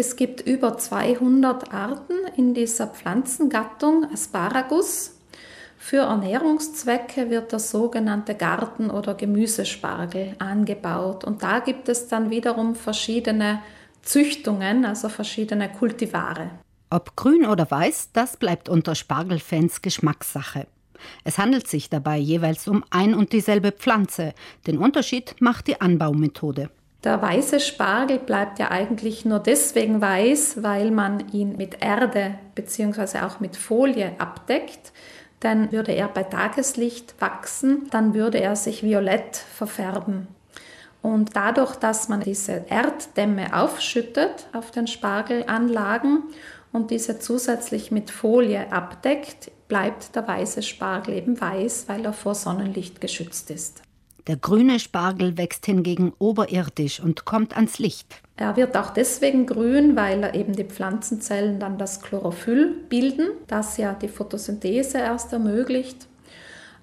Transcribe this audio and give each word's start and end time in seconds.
Es 0.00 0.14
gibt 0.14 0.42
über 0.42 0.78
200 0.78 1.74
Arten 1.74 2.12
in 2.36 2.54
dieser 2.54 2.86
Pflanzengattung 2.86 4.06
Asparagus. 4.12 5.16
Für 5.76 6.02
Ernährungszwecke 6.02 7.30
wird 7.30 7.50
der 7.50 7.58
sogenannte 7.58 8.36
Garten- 8.36 8.90
oder 8.90 9.14
Gemüsespargel 9.14 10.36
angebaut. 10.38 11.24
Und 11.24 11.42
da 11.42 11.58
gibt 11.58 11.88
es 11.88 12.06
dann 12.06 12.30
wiederum 12.30 12.76
verschiedene 12.76 13.60
Züchtungen, 14.02 14.84
also 14.84 15.08
verschiedene 15.08 15.68
Kultivare. 15.68 16.52
Ob 16.90 17.16
grün 17.16 17.44
oder 17.44 17.68
weiß, 17.68 18.10
das 18.12 18.36
bleibt 18.36 18.68
unter 18.68 18.94
Spargelfans 18.94 19.82
Geschmackssache. 19.82 20.68
Es 21.24 21.38
handelt 21.38 21.66
sich 21.66 21.90
dabei 21.90 22.18
jeweils 22.18 22.68
um 22.68 22.84
ein 22.90 23.14
und 23.14 23.32
dieselbe 23.32 23.72
Pflanze. 23.72 24.32
Den 24.68 24.78
Unterschied 24.78 25.34
macht 25.40 25.66
die 25.66 25.80
Anbaumethode. 25.80 26.70
Der 27.04 27.22
weiße 27.22 27.60
Spargel 27.60 28.18
bleibt 28.18 28.58
ja 28.58 28.70
eigentlich 28.70 29.24
nur 29.24 29.38
deswegen 29.38 30.00
weiß, 30.00 30.62
weil 30.62 30.90
man 30.90 31.28
ihn 31.32 31.56
mit 31.56 31.82
Erde 31.82 32.38
bzw. 32.54 33.20
auch 33.20 33.40
mit 33.40 33.56
Folie 33.56 34.12
abdeckt 34.18 34.92
dann 35.40 35.70
würde 35.70 35.92
er 35.92 36.08
bei 36.08 36.24
Tageslicht 36.24 37.14
wachsen, 37.20 37.88
dann 37.90 38.14
würde 38.14 38.38
er 38.38 38.56
sich 38.56 38.82
violett 38.82 39.36
verfärben. 39.36 40.28
Und 41.00 41.36
dadurch, 41.36 41.76
dass 41.76 42.08
man 42.08 42.20
diese 42.20 42.68
Erddämme 42.68 43.56
aufschüttet 43.56 44.48
auf 44.52 44.72
den 44.72 44.88
Spargelanlagen 44.88 46.24
und 46.72 46.90
diese 46.90 47.20
zusätzlich 47.20 47.92
mit 47.92 48.10
Folie 48.10 48.72
abdeckt, 48.72 49.52
bleibt 49.68 50.16
der 50.16 50.26
weiße 50.26 50.62
Spargel 50.62 51.14
eben 51.14 51.40
weiß, 51.40 51.84
weil 51.88 52.04
er 52.04 52.12
vor 52.12 52.34
Sonnenlicht 52.34 53.00
geschützt 53.00 53.50
ist. 53.50 53.82
Der 54.28 54.36
grüne 54.36 54.78
Spargel 54.78 55.38
wächst 55.38 55.64
hingegen 55.64 56.12
oberirdisch 56.18 57.00
und 57.00 57.24
kommt 57.24 57.56
ans 57.56 57.78
Licht. 57.78 58.20
Er 58.36 58.56
wird 58.56 58.76
auch 58.76 58.90
deswegen 58.90 59.46
grün, 59.46 59.96
weil 59.96 60.22
er 60.22 60.34
eben 60.34 60.52
die 60.52 60.64
Pflanzenzellen 60.64 61.58
dann 61.58 61.78
das 61.78 62.02
Chlorophyll 62.02 62.74
bilden, 62.90 63.30
das 63.46 63.78
ja 63.78 63.94
die 63.94 64.08
Photosynthese 64.08 64.98
erst 64.98 65.32
ermöglicht. 65.32 66.06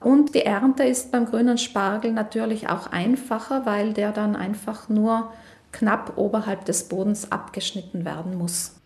Und 0.00 0.34
die 0.34 0.46
Ernte 0.46 0.84
ist 0.84 1.12
beim 1.12 1.26
grünen 1.26 1.58
Spargel 1.58 2.12
natürlich 2.12 2.70
auch 2.70 2.86
einfacher, 2.86 3.66
weil 3.66 3.92
der 3.92 4.12
dann 4.12 4.36
einfach 4.36 4.88
nur 4.88 5.30
knapp 5.70 6.16
oberhalb 6.16 6.64
des 6.64 6.88
Bodens 6.88 7.30
abgeschnitten 7.30 8.06
werden 8.06 8.38
muss. 8.38 8.76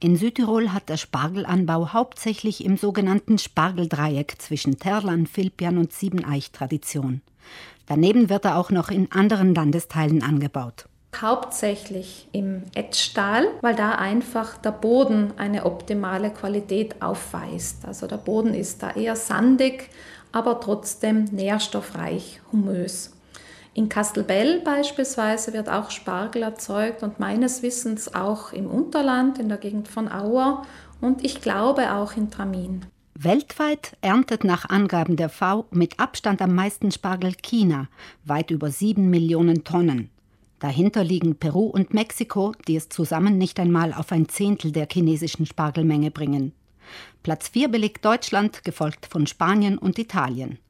In 0.00 0.16
Südtirol 0.16 0.72
hat 0.72 0.88
der 0.88 0.96
Spargelanbau 0.96 1.92
hauptsächlich 1.92 2.64
im 2.64 2.76
sogenannten 2.76 3.38
Spargeldreieck 3.38 4.40
zwischen 4.40 4.78
Terlan, 4.78 5.26
Filpian 5.26 5.78
und 5.78 5.92
Siebeneich 5.92 6.50
Tradition. 6.50 7.20
Daneben 7.86 8.28
wird 8.28 8.44
er 8.44 8.56
auch 8.56 8.70
noch 8.70 8.90
in 8.90 9.10
anderen 9.12 9.54
Landesteilen 9.54 10.22
angebaut. 10.22 10.86
Hauptsächlich 11.16 12.28
im 12.32 12.64
Etzstahl, 12.74 13.48
weil 13.62 13.74
da 13.74 13.92
einfach 13.92 14.58
der 14.58 14.72
Boden 14.72 15.32
eine 15.38 15.64
optimale 15.64 16.30
Qualität 16.30 17.00
aufweist. 17.00 17.86
Also 17.86 18.06
der 18.06 18.18
Boden 18.18 18.52
ist 18.52 18.82
da 18.82 18.90
eher 18.90 19.16
sandig, 19.16 19.88
aber 20.32 20.60
trotzdem 20.60 21.24
nährstoffreich, 21.24 22.40
humös. 22.52 23.12
In 23.74 23.88
Kastelbell 23.88 24.60
beispielsweise 24.60 25.52
wird 25.52 25.68
auch 25.68 25.90
Spargel 25.90 26.42
erzeugt 26.42 27.02
und 27.02 27.20
meines 27.20 27.62
Wissens 27.62 28.14
auch 28.14 28.52
im 28.52 28.66
Unterland, 28.66 29.38
in 29.38 29.48
der 29.48 29.58
Gegend 29.58 29.88
von 29.88 30.10
Auer 30.10 30.66
und 31.00 31.24
ich 31.24 31.40
glaube 31.40 31.92
auch 31.94 32.16
in 32.16 32.30
Tramin. 32.30 32.84
Weltweit 33.20 33.96
erntet 34.00 34.44
nach 34.44 34.70
Angaben 34.70 35.16
der 35.16 35.28
V 35.28 35.66
mit 35.72 35.98
Abstand 35.98 36.40
am 36.40 36.54
meisten 36.54 36.92
Spargel 36.92 37.34
China, 37.34 37.88
weit 38.24 38.52
über 38.52 38.70
sieben 38.70 39.10
Millionen 39.10 39.64
Tonnen. 39.64 40.08
Dahinter 40.60 41.02
liegen 41.02 41.34
Peru 41.34 41.66
und 41.66 41.92
Mexiko, 41.92 42.52
die 42.68 42.76
es 42.76 42.90
zusammen 42.90 43.36
nicht 43.36 43.58
einmal 43.58 43.92
auf 43.92 44.12
ein 44.12 44.28
Zehntel 44.28 44.70
der 44.70 44.86
chinesischen 44.88 45.46
Spargelmenge 45.46 46.12
bringen. 46.12 46.52
Platz 47.24 47.48
4 47.48 47.66
belegt 47.66 48.04
Deutschland, 48.04 48.62
gefolgt 48.62 49.06
von 49.06 49.26
Spanien 49.26 49.78
und 49.78 49.98
Italien. 49.98 50.60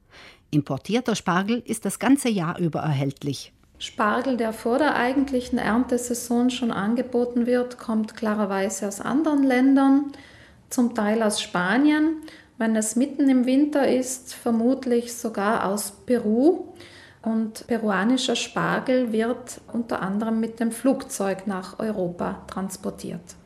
Importierter 0.51 1.17
Spargel 1.17 1.63
ist 1.67 1.85
das 1.85 1.99
ganze 1.99 2.31
Jahr 2.31 2.59
über 2.59 2.81
erhältlich. 2.81 3.53
Spargel, 3.79 4.39
der 4.39 4.55
vor 4.55 4.79
der 4.79 4.97
eigentlichen 4.97 5.59
Erntesaison 5.59 6.49
schon 6.49 6.71
angeboten 6.71 7.45
wird, 7.45 7.77
kommt 7.77 8.17
klarerweise 8.17 8.89
aus 8.89 9.03
anderen 9.03 9.43
Ländern 9.43 10.13
zum 10.71 10.95
Teil 10.95 11.23
aus 11.23 11.41
Spanien, 11.41 12.23
wenn 12.59 12.75
es 12.77 12.97
mitten 12.97 13.29
im 13.29 13.47
Winter 13.47 13.89
ist, 13.89 14.35
vermutlich 14.35 15.15
sogar 15.15 15.67
aus 15.67 15.93
Peru. 16.07 16.65
Und 17.23 17.67
peruanischer 17.67 18.37
Spargel 18.37 19.13
wird 19.13 19.61
unter 19.73 20.03
anderem 20.03 20.41
mit 20.41 20.61
dem 20.61 20.73
Flugzeug 20.73 21.47
nach 21.47 21.79
Europa 21.79 22.43
transportiert. 22.47 23.37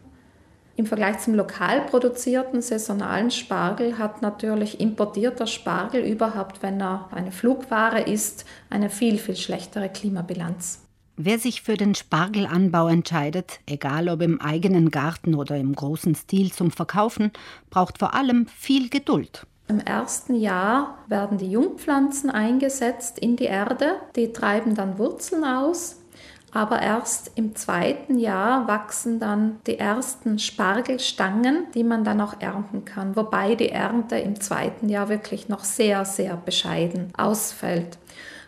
Im 0.77 0.87
Vergleich 0.87 1.19
zum 1.19 1.35
lokal 1.35 1.83
produzierten 1.83 2.63
saisonalen 2.63 3.31
Spargel 3.31 3.99
hat 3.99 4.23
natürlich 4.23 4.81
importierter 4.81 5.47
Spargel 5.47 6.03
überhaupt, 6.03 6.63
wenn 6.63 6.81
er 6.81 7.09
eine 7.13 7.33
Flugware 7.33 8.01
ist, 8.01 8.47
eine 8.71 8.89
viel, 8.89 9.19
viel 9.19 9.37
schlechtere 9.37 9.91
Klimabilanz. 9.91 10.81
Wer 11.17 11.39
sich 11.39 11.61
für 11.61 11.77
den 11.77 11.95
Spargelanbau 11.95 12.89
entscheidet, 12.89 13.61
egal 13.67 14.09
ob 14.09 14.23
im 14.23 14.41
eigenen 14.41 14.91
Garten 14.91 15.35
oder 15.35 15.59
im 15.59 15.75
großen 15.75 16.15
Stil 16.15 16.53
zum 16.53 16.71
Verkaufen, 16.71 17.33
braucht 17.69 17.99
vor 17.99 18.15
allem 18.15 18.47
viel 18.47 18.89
Geduld. 18.89 19.47
Im 19.69 19.79
ersten 19.79 20.35
Jahr 20.35 20.99
werden 21.09 21.37
die 21.37 21.51
Jungpflanzen 21.51 22.31
eingesetzt 22.31 23.19
in 23.19 23.37
die 23.37 23.45
Erde, 23.45 23.97
die 24.17 24.33
treiben 24.33 24.75
dann 24.75 24.99
Wurzeln 24.99 25.45
aus, 25.45 25.97
aber 26.51 26.81
erst 26.81 27.33
im 27.35 27.57
zweiten 27.57 28.19
Jahr 28.19 28.67
wachsen 28.67 29.21
dann 29.21 29.59
die 29.67 29.79
ersten 29.79 30.39
Spargelstangen, 30.39 31.67
die 31.75 31.85
man 31.85 32.05
dann 32.05 32.21
auch 32.23 32.41
ernten 32.41 32.85
kann, 32.85 33.17
wobei 33.17 33.55
die 33.55 33.71
Ernte 33.71 34.17
im 34.17 34.41
zweiten 34.41 34.89
Jahr 34.89 35.09
wirklich 35.09 35.49
noch 35.49 35.65
sehr, 35.65 36.05
sehr 36.05 36.37
bescheiden 36.37 37.13
ausfällt. 37.17 37.99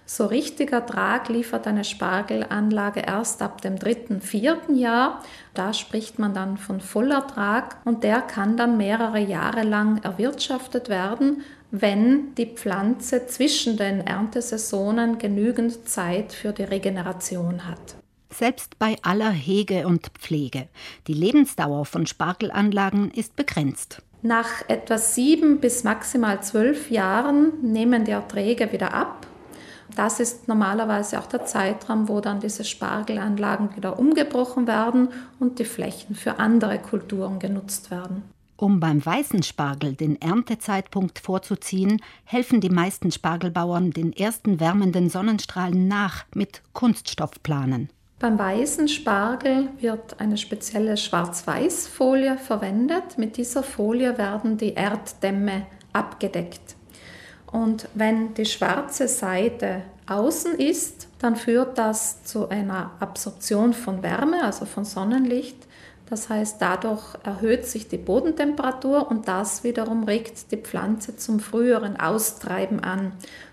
So 0.07 0.27
richtiger 0.27 0.79
Ertrag 0.79 1.31
liefert 1.31 1.67
eine 1.67 1.83
Spargelanlage 1.83 3.01
erst 3.01 3.41
ab 3.41 3.63
dem 3.63 3.79
dritten, 3.79 4.21
vierten 4.21 4.77
Jahr. 4.77 5.23
Da 5.55 5.73
spricht 5.73 6.19
man 6.19 6.35
dann 6.35 6.59
von 6.59 6.81
Vollertrag 6.81 7.77
und 7.87 8.05
der 8.05 8.21
kann 8.21 8.59
dann 8.59 8.77
mehrere 8.77 9.21
Jahre 9.21 9.63
lang 9.63 10.03
erwirtschaftet 10.03 10.91
werden, 10.91 11.43
wenn 11.71 12.35
die 12.35 12.47
Pflanze 12.47 13.27
zwischen 13.27 13.79
den 13.79 14.07
Erntesaisonen 14.07 15.17
genügend 15.17 15.89
Zeit 15.89 16.35
für 16.35 16.53
die 16.53 16.65
Regeneration 16.65 17.67
hat. 17.67 17.97
Selbst 18.31 18.79
bei 18.79 18.97
aller 19.03 19.31
Hege 19.31 19.87
und 19.87 20.09
Pflege. 20.19 20.69
Die 21.07 21.15
Lebensdauer 21.15 21.87
von 21.87 22.07
Spargelanlagen 22.07 23.11
ist 23.11 23.37
begrenzt. 23.37 24.03
Nach 24.23 24.69
etwa 24.69 24.99
sieben 24.99 25.61
bis 25.61 25.85
maximal 25.85 26.43
zwölf 26.43 26.91
Jahren 26.91 27.53
nehmen 27.63 28.05
die 28.05 28.11
Erträge 28.11 28.73
wieder 28.73 28.93
ab 28.93 29.27
das 29.95 30.21
ist 30.21 30.49
normalerweise 30.49 31.19
auch 31.19 31.27
der 31.27 31.45
Zeitraum, 31.45 32.09
wo 32.09 32.21
dann 32.21 32.41
diese 32.41 32.65
Spargelanlagen 32.65 33.77
wieder 33.77 33.99
umgebrochen 33.99 34.67
werden 34.67 35.09
und 35.39 35.59
die 35.59 35.65
Flächen 35.65 36.15
für 36.15 36.39
andere 36.39 36.79
Kulturen 36.79 37.39
genutzt 37.39 37.91
werden. 37.91 38.23
Um 38.57 38.79
beim 38.79 39.05
weißen 39.05 39.43
Spargel 39.43 39.95
den 39.95 40.21
Erntezeitpunkt 40.21 41.19
vorzuziehen, 41.19 42.01
helfen 42.25 42.61
die 42.61 42.71
meisten 42.71 43.11
Spargelbauern 43.11 43.91
den 43.91 44.13
ersten 44.13 44.61
wärmenden 44.61 45.11
Sonnenstrahlen 45.11 45.89
nach 45.89 46.25
mit 46.35 46.63
Kunststoffplanen. 46.73 47.91
Beim 48.21 48.39
weißen 48.39 48.89
Spargel 48.89 49.69
wird 49.81 50.21
eine 50.21 50.39
spezielle 50.39 50.97
Schwarz-Weiß-Folie 50.97 52.39
verwendet. 52.39 53.19
Mit 53.19 53.37
dieser 53.37 53.65
Folie 53.65 54.17
werden 54.17 54.57
die 54.57 54.77
Erddämme 54.77 55.67
abgedeckt. 55.93 56.77
Und 57.55 57.89
wenn 57.95 58.35
die 58.35 58.47
schwarze 58.47 59.07
Seite 59.07 59.83
außen 60.09 60.59
ist, 60.59 61.07
dann 61.21 61.37
führt 61.37 61.79
das 61.79 62.25
zu 62.25 62.49
einer 62.49 62.91
Absorption 62.99 63.75
von 63.75 64.03
Wärme, 64.03 64.43
also 64.43 64.65
von 64.65 64.85
Sonnenlicht. 64.85 65.57
Das 66.11 66.29
heißt, 66.29 66.61
dadurch 66.61 67.05
erhöht 67.23 67.65
sich 67.65 67.87
die 67.87 67.97
Bodentemperatur 67.97 69.09
und 69.09 69.29
das 69.29 69.63
wiederum 69.63 70.03
regt 70.03 70.51
die 70.51 70.57
Pflanze 70.57 71.17
zum 71.17 71.39
früheren 71.39 71.97
Austreiben 71.97 72.81
an. 72.81 73.13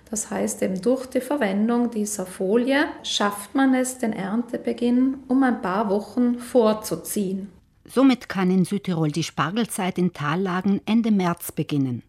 Das 0.09 0.31
heißt, 0.31 0.63
eben 0.63 0.81
durch 0.81 1.05
die 1.05 1.21
Verwendung 1.21 1.91
dieser 1.91 2.25
Folie 2.25 2.85
schafft 3.03 3.53
man 3.53 3.75
es, 3.75 3.99
den 3.99 4.13
Erntebeginn 4.13 5.19
um 5.27 5.43
ein 5.43 5.61
paar 5.61 5.91
Wochen 5.91 6.39
vorzuziehen. 6.39 7.51
Somit 7.85 8.29
kann 8.29 8.49
in 8.49 8.65
Südtirol 8.65 9.11
die 9.11 9.21
Spargelzeit 9.21 9.99
in 9.99 10.11
Tallagen 10.11 10.81
Ende 10.87 11.11
März 11.11 11.51
beginnen. 11.51 12.01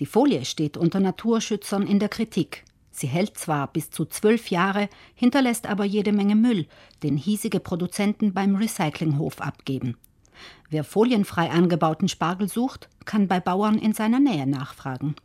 Die 0.00 0.06
Folie 0.06 0.46
steht 0.46 0.78
unter 0.78 0.98
Naturschützern 0.98 1.86
in 1.86 1.98
der 1.98 2.08
Kritik. 2.08 2.64
Sie 2.90 3.06
hält 3.06 3.36
zwar 3.36 3.68
bis 3.68 3.90
zu 3.90 4.06
zwölf 4.06 4.50
Jahre, 4.50 4.88
hinterlässt 5.14 5.66
aber 5.66 5.84
jede 5.84 6.12
Menge 6.12 6.36
Müll, 6.36 6.66
den 7.02 7.18
hiesige 7.18 7.60
Produzenten 7.60 8.32
beim 8.32 8.56
Recyclinghof 8.56 9.40
abgeben. 9.40 9.96
Wer 10.70 10.84
folienfrei 10.84 11.50
angebauten 11.50 12.08
Spargel 12.08 12.48
sucht, 12.48 12.88
kann 13.04 13.28
bei 13.28 13.40
Bauern 13.40 13.78
in 13.78 13.92
seiner 13.92 14.20
Nähe 14.20 14.46
nachfragen. 14.46 15.16